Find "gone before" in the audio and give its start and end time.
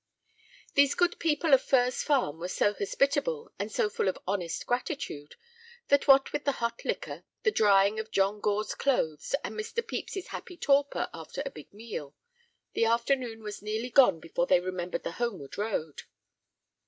13.91-14.47